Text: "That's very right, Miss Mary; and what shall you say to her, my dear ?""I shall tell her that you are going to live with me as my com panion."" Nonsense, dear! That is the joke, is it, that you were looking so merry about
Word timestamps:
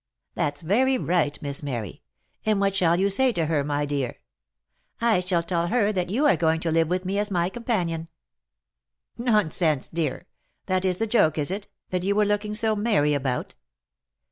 "That's 0.33 0.63
very 0.63 0.97
right, 0.97 1.39
Miss 1.43 1.61
Mary; 1.61 2.01
and 2.43 2.59
what 2.59 2.73
shall 2.75 2.99
you 2.99 3.07
say 3.07 3.31
to 3.33 3.45
her, 3.45 3.63
my 3.63 3.85
dear 3.85 4.17
?""I 4.99 5.19
shall 5.19 5.43
tell 5.43 5.67
her 5.67 5.91
that 5.91 6.09
you 6.09 6.25
are 6.25 6.35
going 6.35 6.59
to 6.61 6.71
live 6.71 6.87
with 6.87 7.05
me 7.05 7.19
as 7.19 7.29
my 7.29 7.51
com 7.51 7.65
panion."" 7.65 8.07
Nonsense, 9.29 9.87
dear! 9.89 10.25
That 10.65 10.85
is 10.85 10.97
the 10.97 11.05
joke, 11.05 11.37
is 11.37 11.51
it, 11.51 11.67
that 11.91 12.01
you 12.01 12.15
were 12.15 12.25
looking 12.25 12.55
so 12.55 12.75
merry 12.75 13.13
about 13.13 13.53